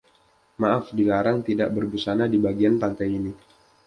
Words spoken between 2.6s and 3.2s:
pantai